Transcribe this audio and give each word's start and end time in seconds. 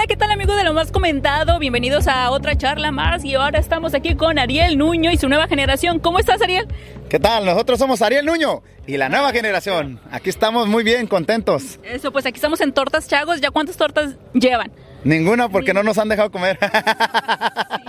Hola, 0.00 0.06
¿qué 0.06 0.16
tal 0.16 0.30
amigos 0.30 0.56
de 0.56 0.64
lo 0.64 0.72
más 0.72 0.90
comentado? 0.90 1.58
Bienvenidos 1.58 2.08
a 2.08 2.30
otra 2.30 2.56
charla 2.56 2.90
más 2.90 3.22
y 3.22 3.34
ahora 3.34 3.58
estamos 3.58 3.92
aquí 3.92 4.14
con 4.14 4.38
Ariel 4.38 4.78
Nuño 4.78 5.10
y 5.10 5.18
su 5.18 5.28
nueva 5.28 5.46
generación. 5.46 5.98
¿Cómo 5.98 6.18
estás, 6.18 6.40
Ariel? 6.40 6.66
¿Qué 7.10 7.18
tal? 7.18 7.44
Nosotros 7.44 7.78
somos 7.78 8.00
Ariel 8.00 8.24
Nuño 8.24 8.62
y 8.86 8.96
la 8.96 9.10
nueva 9.10 9.30
generación. 9.30 10.00
Aquí 10.10 10.30
estamos 10.30 10.68
muy 10.68 10.84
bien, 10.84 11.06
contentos. 11.06 11.78
Eso, 11.84 12.12
pues 12.12 12.24
aquí 12.24 12.36
estamos 12.36 12.62
en 12.62 12.72
Tortas 12.72 13.08
Chagos. 13.08 13.42
¿Ya 13.42 13.50
cuántas 13.50 13.76
tortas 13.76 14.16
llevan? 14.32 14.72
Ninguna 15.04 15.50
porque 15.50 15.74
no 15.74 15.82
nos 15.82 15.98
han 15.98 16.08
dejado 16.08 16.30
comer. 16.30 16.58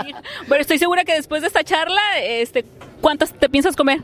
Sí. 0.04 0.14
Bueno, 0.48 0.62
estoy 0.62 0.80
segura 0.80 1.06
que 1.06 1.14
después 1.14 1.42
de 1.42 1.48
esta 1.48 1.64
charla, 1.64 2.02
este, 2.22 2.66
¿cuántas 3.00 3.32
te 3.34 3.48
piensas 3.48 3.76
comer? 3.76 4.04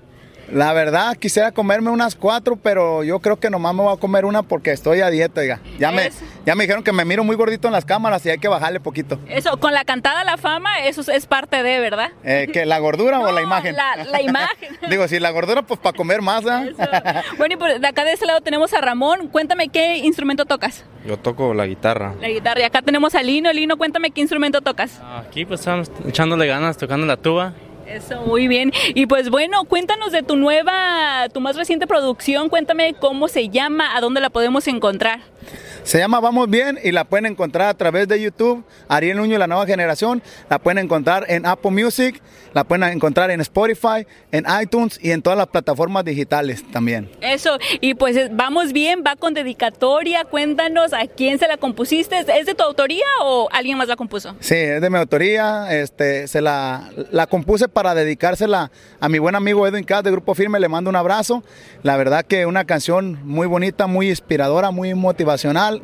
La 0.51 0.71
verdad, 0.73 1.15
quisiera 1.17 1.51
comerme 1.51 1.89
unas 1.91 2.15
cuatro, 2.15 2.55
pero 2.55 3.03
yo 3.03 3.19
creo 3.19 3.37
que 3.39 3.49
nomás 3.49 3.73
me 3.75 3.83
voy 3.83 3.93
a 3.93 3.99
comer 3.99 4.23
una 4.25 4.43
porque 4.43 4.71
estoy 4.71 5.01
a 5.01 5.09
dieta, 5.09 5.41
oiga. 5.41 5.59
Ya 5.77 5.91
me, 5.91 6.09
ya 6.45 6.55
me 6.55 6.63
dijeron 6.63 6.83
que 6.83 6.93
me 6.93 7.03
miro 7.03 7.23
muy 7.25 7.35
gordito 7.35 7.67
en 7.67 7.73
las 7.73 7.83
cámaras 7.83 8.25
y 8.25 8.29
hay 8.29 8.37
que 8.37 8.47
bajarle 8.47 8.79
poquito. 8.79 9.19
Eso, 9.27 9.59
con 9.59 9.73
la 9.73 9.83
cantada 9.83 10.23
La 10.23 10.37
Fama, 10.37 10.79
eso 10.85 11.01
es 11.11 11.25
parte 11.25 11.63
de, 11.63 11.79
¿verdad? 11.79 12.11
Eh, 12.23 12.47
¿que 12.53 12.65
¿La 12.65 12.79
gordura 12.79 13.19
o 13.19 13.31
la 13.33 13.41
imagen? 13.47 13.75
la- 13.75 13.97
la 14.05 14.21
imagen. 14.21 14.77
Digo, 14.89 15.07
si 15.09 15.19
la 15.19 15.31
gordura, 15.31 15.63
pues 15.63 15.79
para 15.81 15.95
comer 15.97 16.21
más. 16.21 16.43
Eso. 16.45 16.77
Bueno, 17.37 17.53
y 17.55 17.57
por 17.57 17.79
de 17.79 17.87
acá 17.87 18.05
de 18.05 18.13
este 18.13 18.25
lado 18.25 18.39
tenemos 18.41 18.73
a 18.73 18.79
Ramón. 18.79 19.27
Cuéntame 19.27 19.67
qué 19.67 19.97
instrumento 19.97 20.45
tocas. 20.45 20.85
Yo 21.05 21.17
toco 21.17 21.53
la 21.53 21.65
guitarra. 21.65 22.15
La 22.21 22.29
guitarra. 22.29 22.61
Y 22.61 22.63
acá 22.63 22.81
tenemos 22.81 23.15
a 23.15 23.23
Lino. 23.23 23.51
Lino, 23.51 23.77
cuéntame 23.77 24.11
qué 24.11 24.21
instrumento 24.21 24.61
tocas. 24.61 25.01
Aquí 25.27 25.45
pues 25.45 25.59
estamos 25.59 25.91
echándole 26.07 26.47
ganas, 26.47 26.77
tocando 26.77 27.05
la 27.05 27.17
tuba. 27.17 27.53
Eso, 27.87 28.21
muy 28.21 28.47
bien. 28.47 28.71
Y 28.95 29.05
pues 29.05 29.29
bueno, 29.29 29.63
cuéntanos 29.63 30.11
de 30.11 30.21
tu 30.21 30.35
nueva, 30.35 31.29
tu 31.33 31.39
más 31.39 31.55
reciente 31.55 31.87
producción. 31.87 32.49
Cuéntame 32.49 32.93
cómo 32.99 33.29
se 33.29 33.47
llama, 33.49 33.95
a 33.95 34.01
dónde 34.01 34.19
la 34.19 34.29
podemos 34.29 34.67
encontrar. 34.67 35.21
Se 35.87 35.99
llama 35.99 36.19
Vamos 36.19 36.49
Bien 36.49 36.77
y 36.83 36.91
la 36.91 37.05
pueden 37.05 37.27
encontrar 37.27 37.69
a 37.69 37.73
través 37.73 38.09
de 38.09 38.21
YouTube. 38.21 38.61
Ariel 38.89 39.15
Nuño 39.15 39.35
y 39.35 39.37
la 39.37 39.47
nueva 39.47 39.65
generación. 39.65 40.21
La 40.49 40.59
pueden 40.59 40.79
encontrar 40.79 41.23
en 41.29 41.45
Apple 41.45 41.71
Music, 41.71 42.21
la 42.53 42.65
pueden 42.65 42.83
encontrar 42.91 43.31
en 43.31 43.39
Spotify, 43.39 44.05
en 44.33 44.45
iTunes 44.61 44.99
y 45.01 45.11
en 45.11 45.21
todas 45.21 45.37
las 45.37 45.47
plataformas 45.47 46.03
digitales 46.03 46.61
también. 46.73 47.09
Eso, 47.21 47.57
y 47.79 47.93
pues 47.93 48.17
eh, 48.17 48.29
vamos 48.29 48.73
bien, 48.73 49.01
va 49.07 49.15
con 49.15 49.33
dedicatoria. 49.33 50.25
Cuéntanos 50.25 50.91
a 50.91 51.07
quién 51.07 51.39
se 51.39 51.47
la 51.47 51.55
compusiste. 51.55 52.17
¿Es 52.37 52.45
de 52.45 52.53
tu 52.53 52.63
autoría 52.63 53.05
o 53.23 53.47
alguien 53.53 53.77
más 53.77 53.87
la 53.87 53.95
compuso? 53.95 54.35
Sí, 54.41 54.55
es 54.55 54.81
de 54.81 54.89
mi 54.89 54.97
autoría. 54.97 55.73
Este, 55.73 56.27
se 56.27 56.41
la, 56.41 56.89
la 57.11 57.27
compuse 57.27 57.69
para 57.69 57.95
dedicársela 57.95 58.71
a 58.99 59.07
mi 59.07 59.19
buen 59.19 59.35
amigo 59.35 59.65
Edwin 59.65 59.85
Cass 59.85 60.03
de 60.03 60.11
Grupo 60.11 60.35
Firme. 60.35 60.59
Le 60.59 60.67
mando 60.67 60.89
un 60.89 60.97
abrazo. 60.97 61.45
La 61.81 61.95
verdad 61.95 62.25
que 62.25 62.45
una 62.45 62.65
canción 62.65 63.21
muy 63.23 63.47
bonita, 63.47 63.87
muy 63.87 64.09
inspiradora, 64.09 64.71
muy 64.71 64.93
motivacional. 64.93 65.76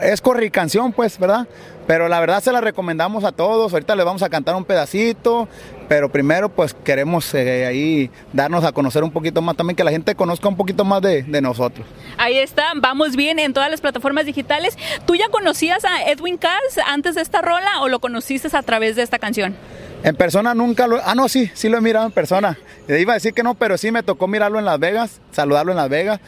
Es 0.00 0.20
corri 0.20 0.50
canción, 0.50 0.92
pues, 0.92 1.18
¿verdad? 1.18 1.48
Pero 1.86 2.08
la 2.08 2.20
verdad 2.20 2.40
se 2.40 2.52
la 2.52 2.60
recomendamos 2.60 3.24
a 3.24 3.32
todos. 3.32 3.72
Ahorita 3.72 3.96
les 3.96 4.04
vamos 4.04 4.22
a 4.22 4.28
cantar 4.28 4.54
un 4.54 4.64
pedacito. 4.64 5.48
Pero 5.88 6.10
primero, 6.10 6.48
pues 6.48 6.72
queremos 6.72 7.34
eh, 7.34 7.66
ahí 7.66 8.10
darnos 8.32 8.64
a 8.64 8.72
conocer 8.72 9.04
un 9.04 9.10
poquito 9.10 9.42
más 9.42 9.56
también, 9.56 9.76
que 9.76 9.84
la 9.84 9.90
gente 9.90 10.14
conozca 10.14 10.48
un 10.48 10.56
poquito 10.56 10.84
más 10.84 11.02
de, 11.02 11.22
de 11.22 11.40
nosotros. 11.42 11.86
Ahí 12.16 12.38
está, 12.38 12.72
vamos 12.76 13.14
bien 13.14 13.38
en 13.38 13.52
todas 13.52 13.70
las 13.70 13.82
plataformas 13.82 14.24
digitales. 14.24 14.78
¿Tú 15.04 15.16
ya 15.16 15.28
conocías 15.28 15.84
a 15.84 16.04
Edwin 16.10 16.38
Cass 16.38 16.78
antes 16.86 17.16
de 17.16 17.20
esta 17.20 17.42
rola 17.42 17.82
o 17.82 17.88
lo 17.88 17.98
conociste 18.00 18.48
a 18.56 18.62
través 18.62 18.96
de 18.96 19.02
esta 19.02 19.18
canción? 19.18 19.54
En 20.02 20.16
persona 20.16 20.54
nunca 20.54 20.86
lo... 20.86 20.98
Ah, 21.04 21.14
no, 21.14 21.28
sí, 21.28 21.50
sí 21.52 21.68
lo 21.68 21.76
he 21.76 21.80
mirado 21.82 22.06
en 22.06 22.12
persona. 22.12 22.58
Iba 22.88 23.12
a 23.12 23.14
decir 23.14 23.34
que 23.34 23.42
no, 23.42 23.54
pero 23.54 23.76
sí 23.76 23.92
me 23.92 24.02
tocó 24.02 24.26
mirarlo 24.28 24.58
en 24.58 24.64
Las 24.64 24.78
Vegas, 24.78 25.20
saludarlo 25.30 25.72
en 25.72 25.76
Las 25.76 25.90
Vegas. 25.90 26.20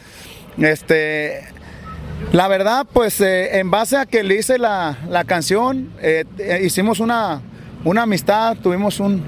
Este... 0.59 1.54
La 2.31 2.47
verdad, 2.47 2.85
pues 2.91 3.21
eh, 3.21 3.59
en 3.59 3.71
base 3.71 3.95
a 3.97 4.05
que 4.05 4.23
le 4.23 4.35
hice 4.35 4.57
la, 4.57 4.97
la 5.09 5.23
canción, 5.23 5.91
eh, 6.01 6.25
eh, 6.37 6.61
hicimos 6.63 6.99
una, 6.99 7.41
una 7.85 8.03
amistad, 8.03 8.57
tuvimos 8.57 8.99
un- 8.99 9.23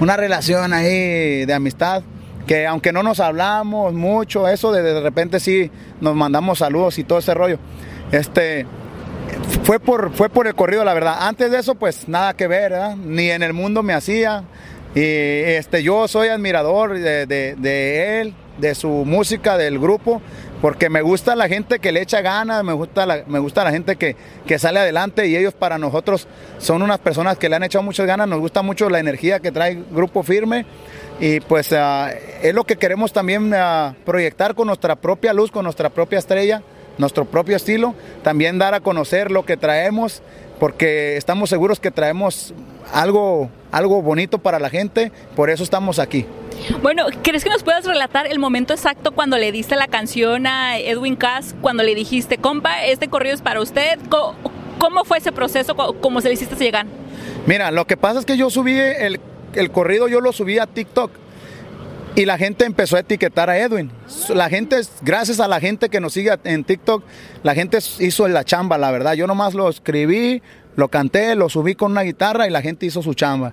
una 0.00 0.16
relación 0.16 0.72
ahí 0.72 1.44
de 1.44 1.52
amistad, 1.54 2.02
que 2.46 2.66
aunque 2.66 2.92
no 2.92 3.02
nos 3.02 3.20
hablamos 3.20 3.94
mucho, 3.94 4.48
eso 4.48 4.70
de, 4.72 4.82
de 4.82 5.00
repente 5.00 5.40
sí 5.40 5.70
nos 6.00 6.14
mandamos 6.14 6.58
saludos 6.58 6.98
y 6.98 7.04
todo 7.04 7.18
ese 7.18 7.34
rollo. 7.34 7.58
Este, 8.12 8.66
fue 9.64 9.80
por, 9.80 10.12
fue 10.12 10.28
por 10.28 10.46
el 10.46 10.54
corrido, 10.54 10.84
la 10.84 10.94
verdad. 10.94 11.16
Antes 11.20 11.50
de 11.50 11.58
eso, 11.58 11.74
pues 11.76 12.08
nada 12.08 12.34
que 12.34 12.46
ver. 12.48 12.74
Ni 12.98 13.30
en 13.30 13.42
el 13.42 13.52
mundo 13.52 13.82
me 13.82 13.92
hacía. 13.94 14.44
Y 14.94 15.00
este, 15.00 15.82
yo 15.82 16.06
soy 16.08 16.28
admirador 16.28 16.98
de- 16.98 17.26
de 17.26 18.20
él, 18.20 18.34
de 18.58 18.74
su 18.74 18.88
música, 18.88 19.56
del 19.56 19.78
grupo, 19.78 20.20
porque 20.62 20.88
me 20.88 21.02
gusta 21.02 21.36
la 21.36 21.48
gente 21.48 21.78
que 21.78 21.92
le 21.92 22.00
echa 22.00 22.22
ganas, 22.22 22.64
me 22.64 22.72
gusta 22.72 23.04
la, 23.04 23.24
me 23.26 23.38
gusta 23.40 23.64
la 23.64 23.72
gente 23.72 23.96
que, 23.96 24.16
que 24.46 24.58
sale 24.58 24.80
adelante 24.80 25.26
y 25.26 25.36
ellos 25.36 25.52
para 25.52 25.76
nosotros 25.76 26.26
son 26.58 26.80
unas 26.80 27.00
personas 27.00 27.36
que 27.36 27.50
le 27.50 27.56
han 27.56 27.64
echado 27.64 27.82
muchas 27.82 28.06
ganas, 28.06 28.28
nos 28.28 28.40
gusta 28.40 28.62
mucho 28.62 28.88
la 28.88 29.00
energía 29.00 29.40
que 29.40 29.52
trae 29.52 29.82
Grupo 29.90 30.22
Firme 30.22 30.64
y 31.20 31.40
pues 31.40 31.72
ah, 31.72 32.10
es 32.42 32.54
lo 32.54 32.64
que 32.64 32.76
queremos 32.76 33.12
también 33.12 33.52
ah, 33.52 33.94
proyectar 34.06 34.54
con 34.54 34.68
nuestra 34.68 34.96
propia 34.96 35.34
luz, 35.34 35.50
con 35.50 35.64
nuestra 35.64 35.90
propia 35.90 36.18
estrella 36.18 36.62
nuestro 36.98 37.24
propio 37.24 37.56
estilo, 37.56 37.94
también 38.22 38.58
dar 38.58 38.74
a 38.74 38.80
conocer 38.80 39.30
lo 39.30 39.44
que 39.44 39.56
traemos, 39.56 40.22
porque 40.58 41.16
estamos 41.16 41.50
seguros 41.50 41.80
que 41.80 41.90
traemos 41.90 42.54
algo, 42.92 43.50
algo 43.72 44.02
bonito 44.02 44.38
para 44.38 44.58
la 44.58 44.70
gente, 44.70 45.10
por 45.34 45.50
eso 45.50 45.64
estamos 45.64 45.98
aquí. 45.98 46.26
Bueno, 46.82 47.06
¿crees 47.22 47.42
que 47.42 47.50
nos 47.50 47.64
puedas 47.64 47.84
relatar 47.84 48.26
el 48.26 48.38
momento 48.38 48.72
exacto 48.72 49.10
cuando 49.12 49.36
le 49.38 49.50
diste 49.50 49.74
la 49.74 49.88
canción 49.88 50.46
a 50.46 50.78
Edwin 50.78 51.16
Cass, 51.16 51.56
cuando 51.60 51.82
le 51.82 51.94
dijiste, 51.94 52.38
compa, 52.38 52.84
este 52.84 53.08
corrido 53.08 53.34
es 53.34 53.42
para 53.42 53.60
usted? 53.60 53.98
¿Cómo 54.78 55.04
fue 55.04 55.18
ese 55.18 55.32
proceso? 55.32 55.74
¿Cómo 55.74 56.20
se 56.20 56.28
le 56.28 56.34
hiciste 56.34 56.54
llegar? 56.56 56.86
Mira, 57.46 57.70
lo 57.70 57.86
que 57.86 57.96
pasa 57.96 58.20
es 58.20 58.26
que 58.26 58.36
yo 58.36 58.50
subí 58.50 58.78
el, 58.78 59.18
el 59.54 59.70
corrido, 59.70 60.06
yo 60.06 60.20
lo 60.20 60.32
subí 60.32 60.58
a 60.58 60.66
TikTok. 60.66 61.10
Y 62.14 62.26
la 62.26 62.36
gente 62.36 62.66
empezó 62.66 62.96
a 62.96 63.00
etiquetar 63.00 63.48
a 63.48 63.58
Edwin. 63.58 63.90
La 64.34 64.50
gente, 64.50 64.78
gracias 65.00 65.40
a 65.40 65.48
la 65.48 65.60
gente 65.60 65.88
que 65.88 65.98
nos 65.98 66.12
sigue 66.12 66.30
en 66.44 66.62
TikTok, 66.62 67.02
la 67.42 67.54
gente 67.54 67.78
hizo 68.00 68.28
la 68.28 68.44
chamba, 68.44 68.76
la 68.76 68.90
verdad. 68.90 69.14
Yo 69.14 69.26
nomás 69.26 69.54
lo 69.54 69.66
escribí, 69.70 70.42
lo 70.76 70.88
canté, 70.88 71.34
lo 71.34 71.48
subí 71.48 71.74
con 71.74 71.92
una 71.92 72.02
guitarra 72.02 72.46
y 72.46 72.50
la 72.50 72.62
gente 72.62 72.86
hizo 72.86 73.02
su 73.02 73.14
chamba. 73.14 73.52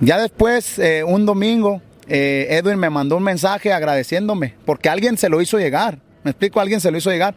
Ya 0.00 0.18
después, 0.18 0.78
eh, 0.78 1.04
un 1.04 1.26
domingo, 1.26 1.82
eh, 2.08 2.46
Edwin 2.50 2.78
me 2.78 2.90
mandó 2.90 3.16
un 3.16 3.22
mensaje 3.22 3.72
agradeciéndome, 3.72 4.54
porque 4.64 4.88
alguien 4.88 5.16
se 5.16 5.28
lo 5.28 5.40
hizo 5.40 5.58
llegar. 5.58 5.98
Me 6.24 6.32
explico, 6.32 6.60
alguien 6.60 6.80
se 6.80 6.90
lo 6.90 6.98
hizo 6.98 7.10
llegar. 7.10 7.34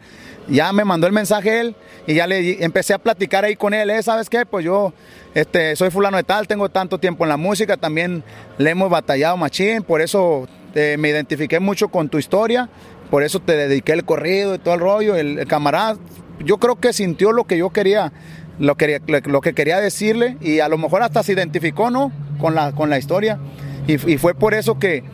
Ya 0.48 0.72
me 0.72 0.84
mandó 0.84 1.06
el 1.06 1.12
mensaje 1.12 1.60
él 1.60 1.76
y 2.06 2.14
ya 2.14 2.26
le 2.26 2.62
empecé 2.64 2.94
a 2.94 2.98
platicar 2.98 3.44
ahí 3.44 3.54
con 3.56 3.74
él. 3.74 3.90
¿eh? 3.90 4.02
¿Sabes 4.02 4.28
qué? 4.28 4.44
Pues 4.44 4.64
yo 4.64 4.92
este, 5.34 5.76
soy 5.76 5.90
fulano 5.90 6.16
de 6.16 6.24
tal, 6.24 6.48
tengo 6.48 6.68
tanto 6.68 6.98
tiempo 6.98 7.24
en 7.24 7.28
la 7.28 7.36
música, 7.36 7.76
también 7.76 8.24
le 8.58 8.70
hemos 8.70 8.90
batallado 8.90 9.36
machín, 9.36 9.82
por 9.82 10.02
eso 10.02 10.48
eh, 10.74 10.96
me 10.98 11.10
identifiqué 11.10 11.60
mucho 11.60 11.88
con 11.88 12.08
tu 12.08 12.18
historia, 12.18 12.68
por 13.10 13.22
eso 13.22 13.40
te 13.40 13.56
dediqué 13.56 13.92
el 13.92 14.04
corrido 14.04 14.56
y 14.56 14.58
todo 14.58 14.74
el 14.74 14.80
rollo. 14.80 15.14
El, 15.14 15.38
el 15.38 15.46
camarada, 15.46 15.96
yo 16.44 16.58
creo 16.58 16.76
que 16.76 16.92
sintió 16.92 17.32
lo 17.32 17.44
que 17.44 17.56
yo 17.56 17.70
quería, 17.70 18.12
lo, 18.58 18.74
quería, 18.76 19.00
lo 19.26 19.40
que 19.40 19.54
quería 19.54 19.80
decirle 19.80 20.36
y 20.40 20.60
a 20.60 20.68
lo 20.68 20.78
mejor 20.78 21.02
hasta 21.02 21.22
se 21.22 21.32
identificó, 21.32 21.90
¿no? 21.90 22.12
Con 22.40 22.54
la, 22.54 22.72
con 22.72 22.90
la 22.90 22.98
historia. 22.98 23.38
Y, 23.86 23.94
y 24.12 24.18
fue 24.18 24.34
por 24.34 24.54
eso 24.54 24.78
que, 24.78 25.04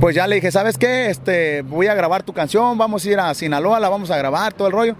pues 0.00 0.14
ya 0.14 0.26
le 0.26 0.36
dije, 0.36 0.50
¿sabes 0.50 0.78
qué? 0.78 1.06
Este, 1.10 1.62
voy 1.62 1.86
a 1.86 1.94
grabar 1.94 2.22
tu 2.22 2.32
canción, 2.32 2.76
vamos 2.78 3.04
a 3.04 3.10
ir 3.10 3.18
a 3.20 3.32
Sinaloa, 3.34 3.80
la 3.80 3.88
vamos 3.88 4.10
a 4.10 4.16
grabar, 4.16 4.52
todo 4.52 4.68
el 4.68 4.72
rollo. 4.72 4.96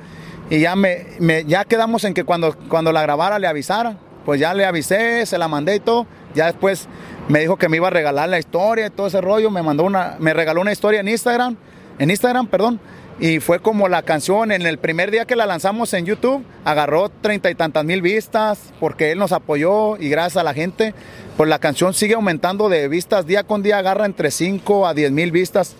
Y 0.51 0.61
ya, 0.61 0.77
me, 0.77 1.07
me- 1.19 1.45
ya 1.45 1.65
quedamos 1.65 2.05
en 2.05 2.15
que 2.15 2.25
cuando, 2.25 2.57
cuando 2.69 2.93
la 2.93 3.03
grabara 3.03 3.39
le 3.39 3.47
avisara. 3.47 3.97
Pues 4.25 4.39
ya 4.39 4.55
le 4.55 4.65
avisé, 4.65 5.27
se 5.27 5.37
la 5.37 5.49
mandé 5.49 5.75
y 5.77 5.81
todo. 5.81 6.07
Ya 6.35 6.47
después 6.47 6.87
me 7.29 7.41
dijo 7.41 7.57
que 7.57 7.69
me 7.69 7.79
iba 7.79 7.89
a 7.89 7.91
regalar 7.91 8.29
la 8.29 8.39
historia 8.39 8.87
y 8.87 8.91
todo 8.91 9.09
ese 9.09 9.21
rollo. 9.21 9.51
Me 9.51 9.63
mandó 9.65 9.83
una, 9.83 10.15
me 10.21 10.33
regaló 10.33 10.61
una 10.61 10.71
historia 10.71 11.01
en 11.01 11.09
Instagram, 11.09 11.57
en 11.99 12.09
Instagram, 12.11 12.47
perdón. 12.47 12.79
Y 13.23 13.39
fue 13.39 13.61
como 13.61 13.87
la 13.87 14.03
canción, 14.03 14.51
en 14.51 14.63
el 14.63 14.79
primer 14.79 15.13
día 15.13 15.27
que 15.27 15.37
la 15.37 15.47
lanzamos 15.47 15.95
en 15.95 16.07
YouTube, 16.07 16.45
agarró 16.65 17.09
treinta 17.09 17.53
y 17.53 17.55
tantas 17.55 17.85
mil 17.85 18.03
vistas, 18.03 18.59
porque 18.81 19.13
él 19.13 19.19
nos 19.21 19.31
apoyó 19.31 19.97
y 19.97 20.09
gracias 20.09 20.39
a 20.39 20.43
la 20.43 20.55
gente, 20.55 20.93
pues 21.37 21.49
la 21.49 21.61
canción 21.61 21.95
sigue 21.95 22.15
aumentando 22.15 22.69
de 22.69 22.89
vistas, 22.89 23.25
día 23.25 23.45
con 23.45 23.63
día 23.63 23.79
agarra 23.79 24.07
entre 24.07 24.33
5 24.33 24.89
a 24.89 24.95
10 24.95 25.13
mil 25.13 25.31
vistas 25.31 25.77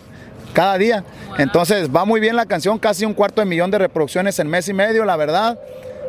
cada 0.53 0.77
día. 0.77 1.03
Entonces 1.37 1.93
va 1.93 2.05
muy 2.05 2.21
bien 2.21 2.37
la 2.37 2.45
canción, 2.45 2.79
casi 2.79 3.03
un 3.03 3.13
cuarto 3.13 3.41
de 3.41 3.45
millón 3.45 3.71
de 3.71 3.77
reproducciones 3.79 4.39
en 4.39 4.47
mes 4.47 4.69
y 4.69 4.73
medio, 4.73 5.03
la 5.03 5.17
verdad. 5.17 5.59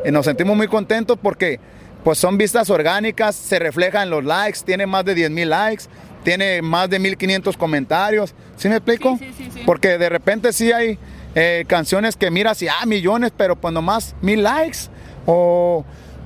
Y 0.05 0.11
nos 0.11 0.23
sentimos 0.23 0.55
muy 0.55 0.69
contentos 0.69 1.19
porque 1.21 1.59
pues 2.05 2.17
son 2.17 2.37
vistas 2.37 2.69
orgánicas, 2.69 3.35
se 3.35 3.59
reflejan 3.59 4.03
en 4.03 4.09
los 4.11 4.23
likes, 4.23 4.59
tiene 4.65 4.85
más 4.85 5.03
de 5.03 5.13
10 5.13 5.31
mil 5.31 5.49
likes, 5.49 5.83
tiene 6.23 6.61
más 6.61 6.89
de 6.89 6.97
1500 6.97 7.57
comentarios. 7.57 8.33
¿Sí 8.55 8.69
me 8.69 8.77
explico? 8.77 9.17
Sí, 9.19 9.33
sí, 9.37 9.43
sí, 9.43 9.51
sí. 9.53 9.63
Porque 9.65 9.97
de 9.97 10.07
repente 10.07 10.53
sí 10.53 10.71
hay 10.71 10.97
eh, 11.35 11.65
canciones 11.67 12.15
que 12.15 12.31
miras 12.31 12.61
y 12.61 12.67
ah, 12.67 12.85
millones, 12.85 13.31
pero 13.35 13.55
pues 13.55 13.73
nomás 13.73 14.15
mil 14.21 14.41
likes 14.43 14.79
o 15.25 15.83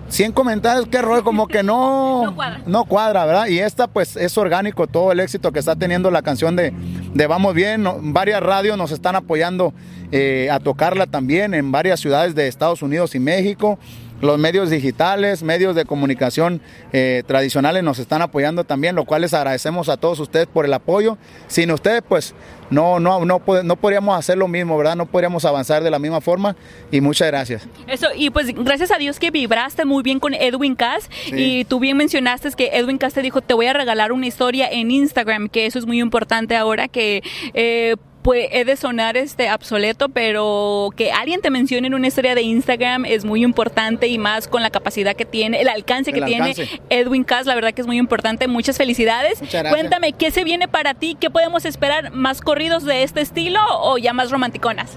100 0.09 0.31
comentarios, 0.31 0.88
qué 0.89 1.01
rollo, 1.03 1.23
como 1.23 1.47
que 1.47 1.61
no, 1.61 2.23
No 2.25 2.35
cuadra. 2.35 2.61
no 2.65 2.85
cuadra, 2.85 3.25
¿verdad? 3.25 3.47
Y 3.47 3.59
esta 3.59 3.88
pues 3.88 4.15
es 4.15 4.38
orgánico 4.38 4.88
todo 4.88 5.11
el 5.11 5.19
éxito 5.19 5.51
que 5.51 5.59
está 5.59 5.75
teniendo 5.75 6.09
la 6.09 6.21
canción 6.23 6.56
de, 6.56 6.73
de 7.13 7.27
Vamos 7.27 7.53
Bien. 7.53 7.83
No- 7.83 7.97
varias 8.01 8.41
radios 8.41 8.75
nos 8.77 8.91
están 8.91 9.15
apoyando 9.15 9.73
eh, 10.11 10.50
a 10.51 10.59
tocarla 10.59 11.06
también 11.06 11.53
en 11.53 11.71
varias 11.71 12.00
ciudades 12.00 12.33
de 12.33 12.47
Estados 12.47 12.81
Unidos 12.81 13.13
y 13.13 13.19
México. 13.19 13.77
Los 14.21 14.38
medios 14.38 14.69
digitales, 14.69 15.44
medios 15.44 15.75
de 15.75 15.86
comunicación 15.86 16.62
eh, 16.92 17.24
tradicionales 17.25 17.83
nos 17.83 18.00
están 18.00 18.21
apoyando 18.21 18.63
también, 18.63 18.95
lo 18.95 19.06
cual 19.06 19.21
les 19.21 19.33
agradecemos 19.33 19.89
a 19.89 19.98
todos 19.98 20.19
ustedes 20.19 20.48
por 20.48 20.66
el 20.66 20.74
apoyo. 20.74 21.18
Sin 21.48 21.71
ustedes, 21.71 22.01
pues 22.07 22.33
no, 22.69 23.00
no, 23.00 23.25
no, 23.25 23.42
no 23.63 23.75
podríamos 23.75 24.18
hacer 24.18 24.38
lo 24.38 24.48
mismo, 24.48 24.77
¿verdad? 24.77 24.95
No 24.95 25.06
podríamos 25.06 25.45
avanzar 25.45 25.83
de 25.83 25.92
la 25.92 26.00
misma 26.00 26.21
forma 26.21 26.56
y 26.92 27.01
muchas 27.01 27.27
gracias. 27.27 27.68
Eso, 27.88 28.07
y 28.16 28.30
pues 28.30 28.54
gracias 28.54 28.92
a 28.92 28.98
Dios 28.98 29.19
que 29.19 29.31
vibraste 29.31 29.86
muy 29.86 30.04
bien 30.04 30.19
con 30.19 30.33
Edwin 30.33 30.75
Cass 30.75 31.10
y 31.27 31.66
tú 31.66 31.80
bien 31.80 31.98
mencionaste 31.98 32.50
que 32.56 32.69
Edwin 32.74 32.98
Cass 32.98 33.13
te 33.13 33.21
dijo, 33.21 33.42
te 33.42 33.54
voy 33.54 33.68
a 33.68 33.74
regalar 33.74 34.12
una 34.12 34.25
historia 34.25 34.68
en 34.71 34.92
Instagram, 34.92 35.50
que 35.50 35.66
eso 35.66 35.80
es 35.80 35.86
muy 35.86 36.00
importante 36.00 36.56
ahora 36.56 36.88
que... 36.88 37.21
Eh, 37.54 37.95
puede 38.21 38.63
de 38.63 38.75
sonar 38.75 39.18
este 39.18 39.51
obsoleto, 39.51 40.10
pero 40.10 40.89
que 40.95 41.12
alguien 41.12 41.42
te 41.42 41.50
mencione 41.50 41.88
en 41.88 41.94
una 41.94 42.07
historia 42.07 42.36
de 42.36 42.42
Instagram 42.42 43.06
es 43.06 43.25
muy 43.25 43.44
importante 43.44 44.07
y 44.07 44.18
más 44.18 44.48
con 44.48 44.62
la 44.62 44.69
capacidad 44.69 45.16
que 45.16 45.25
tiene, 45.25 45.62
el 45.62 45.69
alcance 45.69 46.13
que 46.13 46.21
tiene 46.21 46.54
Edwin 46.89 47.24
Cass, 47.24 47.45
la 47.45 47.56
verdad 47.56 47.74
que 47.74 47.81
es 47.81 47.88
muy 47.88 47.98
importante. 47.98 48.48
Muchas 48.48 48.77
felicidades. 48.77 49.42
Cuéntame, 49.69 50.13
¿qué 50.13 50.31
se 50.31 50.44
viene 50.44 50.68
para 50.68 50.94
ti? 50.94 51.18
¿Qué 51.19 51.30
podemos 51.30 51.66
esperar? 51.66 52.12
¿Más 52.12 52.42
corridos 52.42 52.83
de 52.86 53.04
este 53.04 53.21
estilo 53.21 53.60
o 53.81 53.98
ya 53.98 54.13
más 54.13 54.31
romanticonas? 54.31 54.92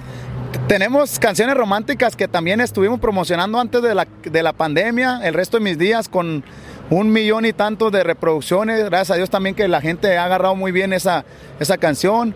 Tenemos 0.66 1.18
canciones 1.18 1.56
románticas 1.56 2.16
que 2.16 2.28
también 2.28 2.60
estuvimos 2.60 3.00
promocionando 3.00 3.58
antes 3.58 3.82
de 3.82 3.94
la, 3.94 4.06
de 4.22 4.42
la 4.42 4.52
pandemia, 4.52 5.20
el 5.24 5.34
resto 5.34 5.58
de 5.58 5.64
mis 5.64 5.78
días 5.78 6.08
con 6.08 6.44
un 6.90 7.12
millón 7.12 7.44
y 7.44 7.52
tanto 7.52 7.90
de 7.90 8.04
reproducciones. 8.04 8.84
Gracias 8.84 9.10
a 9.10 9.14
Dios 9.16 9.30
también 9.30 9.54
que 9.54 9.66
la 9.68 9.80
gente 9.80 10.16
ha 10.16 10.24
agarrado 10.24 10.54
muy 10.54 10.72
bien 10.72 10.92
esa, 10.92 11.24
esa 11.58 11.78
canción. 11.78 12.34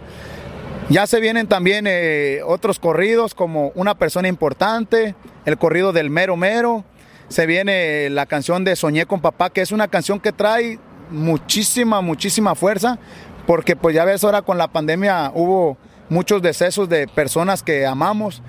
Ya 0.89 1.05
se 1.09 1.19
vienen 1.19 1.49
también 1.49 1.87
eh, 1.89 2.43
otros 2.47 2.79
corridos 2.79 3.35
como 3.35 3.73
Una 3.75 3.97
persona 3.97 4.29
importante, 4.29 5.17
el 5.45 5.59
corrido 5.59 5.93
del 5.93 6.11
mero 6.11 6.37
mero. 6.37 6.85
Se 7.29 7.47
viene 7.47 8.09
la 8.09 8.27
canción 8.27 8.63
de 8.63 8.77
Soñé 8.77 9.05
con 9.05 9.21
papá, 9.21 9.51
que 9.51 9.63
es 9.63 9.73
una 9.73 9.89
canción 9.89 10.21
que 10.21 10.31
trae 10.31 10.79
muchísima, 11.11 12.01
muchísima 12.03 12.55
fuerza, 12.55 13.01
porque 13.49 13.75
pues 13.75 13.97
ya 13.97 14.05
ves 14.05 14.23
ahora 14.23 14.43
con 14.43 14.59
la 14.59 14.69
pandemia 14.69 15.33
hubo 15.35 15.77
muchos 16.09 16.41
decesos 16.41 16.89
de 16.89 17.09
personas 17.09 17.65
que 17.65 17.85
amamos. 17.85 18.41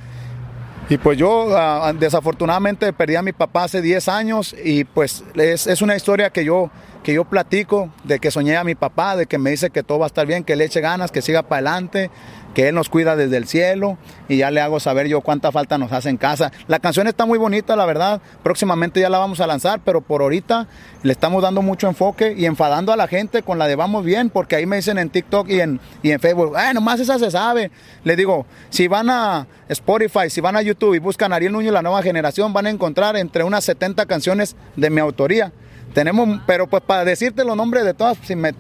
Y 0.90 0.98
pues 0.98 1.18
yo 1.18 1.58
ah, 1.58 1.92
desafortunadamente 1.94 2.94
perdí 2.94 3.16
a 3.16 3.22
mi 3.22 3.34
papá 3.34 3.66
hace 3.66 3.82
10 3.82 4.08
años 4.08 4.56
y 4.64 4.86
pues 4.86 5.24
es, 5.36 5.68
es 5.68 5.82
una 5.82 5.96
historia 5.96 6.30
que 6.30 6.46
yo 6.46 6.70
que 7.08 7.14
yo 7.14 7.24
platico, 7.24 7.90
de 8.04 8.20
que 8.20 8.32
soñé 8.32 8.58
a 8.58 8.66
mi 8.66 8.76
papá, 8.76 9.16
de 9.16 9.28
que 9.28 9.38
me 9.38 9.50
dice 9.50 9.70
que 9.70 9.82
todo 9.82 10.00
va 10.00 10.08
a 10.08 10.08
estar 10.08 10.28
bien, 10.28 10.44
que 10.44 10.58
le 10.58 10.66
eche 10.66 10.82
ganas, 10.82 11.10
que 11.10 11.22
siga 11.22 11.42
para 11.42 11.70
adelante, 11.70 12.12
que 12.58 12.70
Él 12.70 12.74
nos 12.74 12.90
cuida 12.90 13.16
desde 13.16 13.38
el 13.38 13.46
cielo 13.46 14.00
y 14.28 14.38
ya 14.38 14.50
le 14.50 14.62
hago 14.62 14.80
saber 14.80 15.08
yo 15.08 15.22
cuánta 15.22 15.52
falta 15.52 15.78
nos 15.78 15.92
hace 15.92 16.10
en 16.10 16.18
casa. 16.18 16.52
La 16.68 16.80
canción 16.80 17.06
está 17.06 17.28
muy 17.28 17.38
bonita, 17.38 17.76
la 17.76 17.86
verdad, 17.86 18.20
próximamente 18.42 19.00
ya 19.00 19.12
la 19.12 19.20
vamos 19.20 19.40
a 19.42 19.46
lanzar, 19.46 19.80
pero 19.86 20.02
por 20.02 20.24
ahorita 20.24 20.66
le 21.04 21.12
estamos 21.12 21.44
dando 21.44 21.62
mucho 21.62 21.88
enfoque 21.88 22.34
y 22.36 22.48
enfadando 22.48 22.92
a 22.92 22.96
la 22.96 23.08
gente 23.08 23.44
con 23.44 23.60
la 23.60 23.68
de 23.68 23.76
vamos 23.76 24.04
bien, 24.04 24.32
porque 24.32 24.56
ahí 24.56 24.66
me 24.66 24.78
dicen 24.78 24.98
en 24.98 25.12
TikTok 25.12 25.48
y 25.50 25.62
en, 25.62 25.80
y 26.02 26.10
en 26.10 26.20
Facebook, 26.20 26.56
eh, 26.58 26.74
nomás 26.74 27.00
esa 27.00 27.20
se 27.20 27.30
sabe. 27.30 27.70
Le 28.04 28.16
digo, 28.16 28.48
si 28.72 28.88
van 28.88 29.12
a 29.12 29.46
Spotify, 29.70 30.32
si 30.32 30.42
van 30.42 30.56
a 30.56 30.64
YouTube 30.64 30.96
y 30.96 31.00
buscan 31.00 31.34
Ariel 31.34 31.54
Nuño 31.54 31.72
la 31.72 31.84
nueva 31.84 32.02
generación, 32.02 32.54
van 32.54 32.66
a 32.66 32.72
encontrar 32.72 33.18
entre 33.18 33.44
unas 33.44 33.66
70 33.66 34.08
canciones 34.08 34.56
de 34.76 34.90
mi 34.90 35.00
autoría. 35.00 35.54
Tenemos, 35.98 36.42
pero 36.46 36.68
pues 36.68 36.84
para 36.84 37.04
decirte 37.04 37.44
los 37.44 37.58
nombres 37.58 37.84
de 37.84 37.96
todas, 37.96 38.20
si 38.22 38.36
me, 38.36 38.54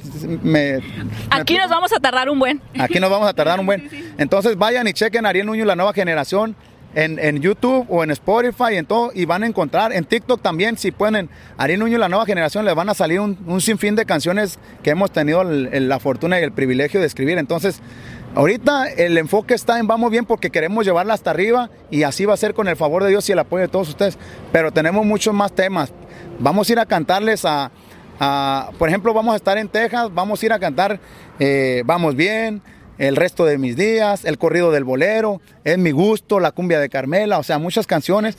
aquí 1.29 1.55
nos 1.55 1.69
vamos 1.69 1.93
a 1.93 1.99
tardar 1.99 2.31
un 2.31 2.39
buen. 2.39 2.59
Aquí 2.79 2.99
nos 2.99 3.11
vamos 3.11 3.29
a 3.29 3.33
tardar 3.33 3.59
un 3.59 3.67
buen. 3.67 3.87
Entonces 4.17 4.57
vayan 4.57 4.87
y 4.87 4.93
chequen 4.93 5.23
Ariel 5.23 5.45
Nuño 5.45 5.63
la 5.63 5.75
nueva 5.75 5.93
generación 5.93 6.55
en, 6.95 7.19
en, 7.19 7.39
YouTube 7.39 7.85
o 7.89 8.03
en 8.03 8.09
Spotify 8.09 8.73
y 8.73 8.77
en 8.77 8.87
todo, 8.87 9.11
y 9.13 9.25
van 9.25 9.43
a 9.43 9.45
encontrar 9.45 9.93
en 9.93 10.05
TikTok 10.05 10.41
también, 10.41 10.79
si 10.79 10.89
pueden, 10.89 11.29
Ariel 11.59 11.79
Nuño 11.79 11.99
la 11.99 12.09
nueva 12.09 12.25
generación, 12.25 12.65
les 12.65 12.73
van 12.73 12.89
a 12.89 12.95
salir 12.95 13.19
un, 13.19 13.37
un 13.45 13.61
sinfín 13.61 13.93
de 13.93 14.07
canciones 14.07 14.57
que 14.81 14.89
hemos 14.89 15.11
tenido 15.11 15.43
la 15.43 15.99
fortuna 15.99 16.39
y 16.39 16.43
el 16.43 16.53
privilegio 16.53 16.99
de 16.99 17.05
escribir. 17.05 17.37
Entonces, 17.37 17.83
Ahorita 18.35 18.87
el 18.87 19.17
enfoque 19.17 19.55
está 19.55 19.79
en 19.79 19.87
vamos 19.87 20.11
bien 20.11 20.23
porque 20.23 20.51
queremos 20.51 20.85
llevarla 20.85 21.15
hasta 21.15 21.31
arriba 21.31 21.71
y 21.89 22.03
así 22.03 22.25
va 22.25 22.35
a 22.35 22.37
ser 22.37 22.53
con 22.53 22.67
el 22.67 22.75
favor 22.75 23.03
de 23.03 23.09
Dios 23.09 23.27
y 23.29 23.31
el 23.31 23.39
apoyo 23.39 23.63
de 23.63 23.67
todos 23.67 23.89
ustedes. 23.89 24.19
Pero 24.51 24.71
tenemos 24.71 25.03
muchos 25.07 25.33
más 25.33 25.53
temas. 25.53 25.91
Vamos 26.39 26.69
a 26.69 26.73
ir 26.73 26.79
a 26.79 26.85
cantarles 26.85 27.45
a, 27.45 27.71
por 28.77 28.89
ejemplo, 28.89 29.13
vamos 29.13 29.33
a 29.33 29.37
estar 29.37 29.57
en 29.57 29.69
Texas, 29.69 30.09
vamos 30.13 30.41
a 30.41 30.45
ir 30.45 30.53
a 30.53 30.59
cantar 30.59 30.99
eh, 31.39 31.83
Vamos 31.85 32.15
Bien, 32.15 32.61
El 32.97 33.15
resto 33.15 33.45
de 33.45 33.57
mis 33.57 33.75
días, 33.75 34.23
El 34.23 34.37
corrido 34.37 34.71
del 34.71 34.83
bolero, 34.83 35.41
Es 35.63 35.77
mi 35.77 35.91
gusto, 35.91 36.39
La 36.39 36.51
cumbia 36.51 36.79
de 36.79 36.89
Carmela, 36.89 37.39
o 37.39 37.43
sea, 37.43 37.57
muchas 37.57 37.87
canciones 37.87 38.37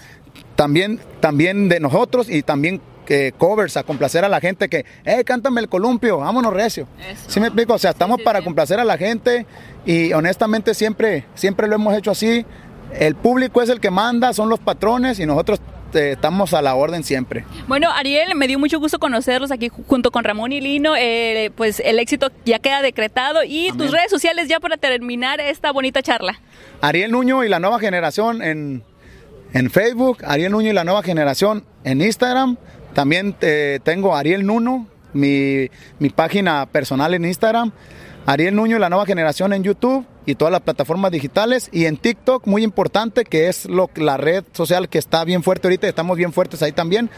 también, 0.54 1.00
también 1.20 1.68
de 1.68 1.80
nosotros 1.80 2.28
y 2.28 2.42
también 2.42 2.80
que 3.04 3.32
covers 3.36 3.76
a 3.76 3.84
complacer 3.84 4.24
a 4.24 4.28
la 4.28 4.38
gente 4.38 4.68
que, 4.68 4.84
hey, 5.04 5.22
cántame 5.24 5.60
el 5.60 5.68
columpio, 5.68 6.18
vámonos 6.18 6.52
recio. 6.52 6.86
¿Sí 7.26 7.40
me 7.40 7.46
explico? 7.46 7.74
O 7.74 7.78
sea, 7.78 7.92
estamos 7.92 8.20
para 8.22 8.42
complacer 8.42 8.78
a 8.80 8.84
la 8.84 8.98
gente 8.98 9.46
y 9.86 10.12
honestamente 10.12 10.74
siempre, 10.74 11.24
siempre 11.34 11.68
lo 11.68 11.76
hemos 11.76 11.96
hecho 11.96 12.10
así. 12.10 12.44
El 12.92 13.14
público 13.14 13.62
es 13.62 13.70
el 13.70 13.80
que 13.80 13.90
manda, 13.90 14.32
son 14.34 14.50
los 14.50 14.60
patrones 14.60 15.18
y 15.20 15.26
nosotros 15.26 15.60
este, 15.88 16.12
estamos 16.12 16.52
a 16.52 16.60
la 16.60 16.74
orden 16.74 17.02
siempre. 17.02 17.46
Bueno, 17.66 17.90
Ariel, 17.90 18.34
me 18.34 18.46
dio 18.46 18.58
mucho 18.58 18.78
gusto 18.78 18.98
conocerlos 18.98 19.50
aquí 19.50 19.70
junto 19.86 20.10
con 20.10 20.22
Ramón 20.22 20.52
y 20.52 20.60
Lino. 20.60 20.94
Eh, 20.94 21.50
pues 21.56 21.80
el 21.80 21.98
éxito 21.98 22.30
ya 22.44 22.58
queda 22.58 22.82
decretado. 22.82 23.42
Y 23.42 23.72
tus 23.72 23.90
redes 23.90 24.10
sociales 24.10 24.48
ya 24.48 24.60
para 24.60 24.76
terminar 24.76 25.40
esta 25.40 25.72
bonita 25.72 26.02
charla. 26.02 26.40
Ariel 26.82 27.10
Nuño 27.10 27.42
y 27.42 27.48
la 27.48 27.58
nueva 27.58 27.80
generación 27.80 28.42
en, 28.42 28.82
en 29.54 29.70
Facebook, 29.70 30.18
Ariel 30.26 30.52
Nuño 30.52 30.68
y 30.68 30.74
la 30.74 30.84
nueva 30.84 31.02
generación 31.02 31.64
en 31.84 32.02
Instagram. 32.02 32.58
También 32.92 33.34
eh, 33.40 33.80
tengo 33.82 34.14
Ariel 34.14 34.44
Nuno, 34.44 34.88
mi, 35.14 35.70
mi 35.98 36.10
página 36.10 36.66
personal 36.66 37.14
en 37.14 37.24
Instagram. 37.24 37.72
Ariel 38.26 38.54
Nuño 38.54 38.76
y 38.76 38.80
la 38.80 38.90
nueva 38.90 39.06
generación 39.06 39.54
en 39.54 39.64
YouTube 39.64 40.04
y 40.28 40.34
todas 40.34 40.52
las 40.52 40.60
plataformas 40.60 41.10
digitales 41.10 41.70
y 41.72 41.86
en 41.86 41.96
TikTok, 41.96 42.46
muy 42.46 42.62
importante, 42.62 43.24
que 43.24 43.48
es 43.48 43.64
lo, 43.64 43.88
la 43.94 44.18
red 44.18 44.44
social 44.52 44.90
que 44.90 44.98
está 44.98 45.24
bien 45.24 45.42
fuerte 45.42 45.68
ahorita, 45.68 45.88
estamos 45.88 46.18
bien 46.18 46.34
fuertes 46.34 46.62
ahí 46.62 46.72
también. 46.72 47.08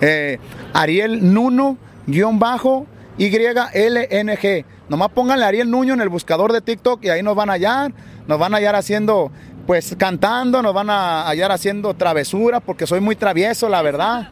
Eh, 0.00 0.38
Ariel 0.72 1.34
Nuno, 1.34 1.76
guion 2.06 2.38
bajo, 2.38 2.86
YLNG. 3.18 4.64
Nomás 4.88 5.08
pónganle 5.08 5.44
Ariel 5.46 5.68
Nuño 5.68 5.94
en 5.94 6.00
el 6.00 6.08
buscador 6.08 6.52
de 6.52 6.60
TikTok 6.60 7.04
y 7.04 7.08
ahí 7.08 7.24
nos 7.24 7.34
van 7.34 7.50
a 7.50 7.54
hallar, 7.54 7.92
nos 8.28 8.38
van 8.38 8.54
a 8.54 8.58
hallar 8.58 8.76
haciendo 8.76 9.32
pues 9.66 9.94
cantando, 9.98 10.62
nos 10.62 10.74
van 10.74 10.90
a 10.90 11.26
hallar 11.26 11.50
haciendo 11.52 11.94
travesura 11.94 12.60
porque 12.60 12.86
soy 12.86 13.00
muy 13.00 13.16
travieso, 13.16 13.68
la 13.68 13.82
verdad. 13.82 14.30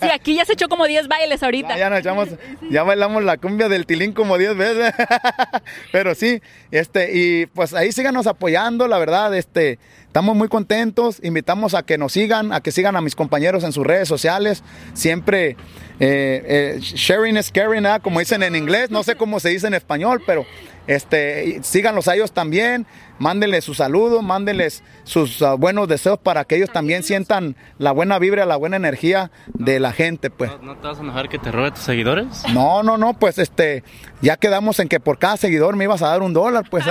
Sí, 0.00 0.08
aquí 0.12 0.34
ya 0.34 0.44
se 0.44 0.52
echó 0.54 0.68
como 0.68 0.86
10 0.86 1.08
bailes 1.08 1.42
ahorita. 1.42 1.76
Ya, 1.76 1.88
nos 1.88 2.00
echamos, 2.00 2.28
ya 2.70 2.82
bailamos 2.82 3.24
la 3.24 3.36
cumbia 3.36 3.68
del 3.68 3.86
tilín 3.86 4.12
como 4.12 4.36
10 4.38 4.56
veces. 4.56 4.94
Pero 5.92 6.14
sí, 6.14 6.42
este, 6.70 7.10
y 7.16 7.46
pues 7.46 7.74
ahí 7.74 7.92
síganos 7.92 8.26
apoyando, 8.26 8.88
la 8.88 8.98
verdad, 8.98 9.34
este, 9.34 9.78
estamos 10.06 10.36
muy 10.36 10.48
contentos, 10.48 11.20
invitamos 11.22 11.74
a 11.74 11.82
que 11.82 11.96
nos 11.96 12.12
sigan, 12.12 12.52
a 12.52 12.60
que 12.60 12.72
sigan 12.72 12.96
a 12.96 13.00
mis 13.00 13.14
compañeros 13.14 13.64
en 13.64 13.72
sus 13.72 13.86
redes 13.86 14.08
sociales, 14.08 14.62
siempre 14.92 15.56
eh, 16.00 16.42
eh, 16.46 16.78
sharing 16.80 17.36
is 17.36 17.50
caring, 17.50 17.86
¿ah? 17.86 18.00
como 18.00 18.18
dicen 18.18 18.42
en 18.42 18.56
inglés, 18.56 18.90
no 18.90 19.02
sé 19.02 19.16
cómo 19.16 19.40
se 19.40 19.50
dice 19.50 19.68
en 19.68 19.74
español, 19.74 20.22
pero 20.26 20.44
este, 20.86 21.60
síganlos 21.62 22.08
a 22.08 22.14
ellos 22.14 22.32
también, 22.32 22.86
mándenles 23.22 23.64
sus 23.64 23.76
saludos, 23.76 24.20
mándenles 24.22 24.82
sus 25.04 25.40
uh, 25.42 25.56
buenos 25.56 25.86
deseos 25.86 26.18
para 26.18 26.44
que 26.44 26.56
ellos 26.56 26.70
también 26.70 27.04
sientan 27.04 27.54
la 27.78 27.92
buena 27.92 28.18
vibra, 28.18 28.44
la 28.46 28.56
buena 28.56 28.76
energía 28.76 29.30
de 29.46 29.78
la 29.78 29.92
gente, 29.92 30.28
pues. 30.28 30.50
¿No, 30.60 30.76
te 30.76 30.88
vas 30.88 30.98
a 30.98 31.02
enojar 31.02 31.28
que 31.28 31.38
te 31.38 31.52
robe 31.52 31.70
tus 31.70 31.84
seguidores? 31.84 32.26
No, 32.52 32.82
no, 32.82 32.98
no, 32.98 33.14
pues 33.14 33.38
este, 33.38 33.84
ya 34.22 34.36
quedamos 34.36 34.80
en 34.80 34.88
que 34.88 34.98
por 34.98 35.18
cada 35.18 35.36
seguidor 35.36 35.76
me 35.76 35.84
ibas 35.84 36.02
a 36.02 36.08
dar 36.08 36.20
un 36.20 36.32
dólar, 36.32 36.64
pues. 36.68 36.84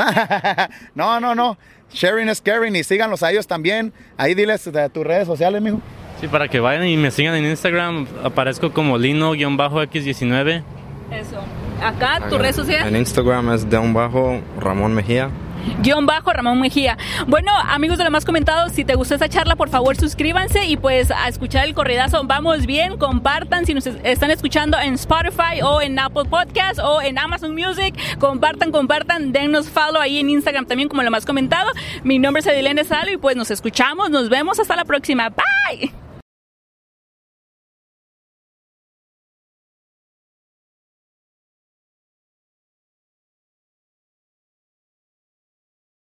no, 0.95 1.19
no, 1.19 1.35
no. 1.35 1.57
Sharing 1.93 2.29
is 2.29 2.39
caring 2.39 2.77
y 2.77 2.85
síganlos 2.85 3.21
a 3.23 3.31
ellos 3.31 3.45
también. 3.45 3.91
Ahí 4.15 4.33
diles 4.33 4.71
de 4.71 4.89
tus 4.89 5.05
redes 5.05 5.27
sociales, 5.27 5.61
mijo. 5.61 5.81
Sí, 6.21 6.29
para 6.29 6.47
que 6.47 6.61
vayan 6.61 6.87
y 6.87 6.95
me 6.95 7.11
sigan 7.11 7.35
en 7.35 7.45
Instagram, 7.45 8.07
aparezco 8.23 8.71
como 8.71 8.97
lino-x19. 8.97 10.63
Eso. 11.11 11.41
Acá, 11.83 12.29
tu 12.29 12.37
red 12.37 12.55
social. 12.55 12.87
En 12.87 12.95
Instagram 12.95 13.51
es 13.51 13.69
de 13.69 13.77
un 13.77 13.93
bajo 13.93 14.39
Ramón 14.57 14.93
Mejía 14.93 15.29
guion 15.81 16.05
bajo 16.05 16.31
Ramón 16.31 16.59
Mejía. 16.59 16.97
Bueno, 17.27 17.51
amigos 17.67 17.97
de 17.97 18.03
lo 18.03 18.11
más 18.11 18.25
comentado, 18.25 18.69
si 18.69 18.85
te 18.85 18.95
gustó 18.95 19.15
esta 19.15 19.29
charla, 19.29 19.55
por 19.55 19.69
favor 19.69 19.95
suscríbanse 19.95 20.65
y 20.65 20.77
pues 20.77 21.11
a 21.11 21.27
escuchar 21.27 21.65
el 21.65 21.73
corridazo. 21.73 22.23
Vamos 22.23 22.65
bien, 22.65 22.97
compartan 22.97 23.65
si 23.65 23.73
nos 23.73 23.85
están 23.85 24.31
escuchando 24.31 24.77
en 24.79 24.95
Spotify 24.95 25.61
o 25.63 25.81
en 25.81 25.97
Apple 25.99 26.25
Podcast 26.25 26.79
o 26.79 27.01
en 27.01 27.17
Amazon 27.17 27.55
Music. 27.55 27.95
Compartan, 28.19 28.71
compartan, 28.71 29.31
dennos 29.31 29.69
follow 29.69 30.01
ahí 30.01 30.19
en 30.19 30.29
Instagram 30.29 30.65
también, 30.65 30.89
como 30.89 31.03
lo 31.03 31.11
más 31.11 31.25
comentado. 31.25 31.69
Mi 32.03 32.19
nombre 32.19 32.41
es 32.41 32.47
Edilene 32.47 32.83
Salo 32.83 33.11
y 33.11 33.17
pues 33.17 33.35
nos 33.35 33.51
escuchamos, 33.51 34.09
nos 34.09 34.29
vemos 34.29 34.59
hasta 34.59 34.75
la 34.75 34.85
próxima. 34.85 35.29
Bye. 35.29 36.00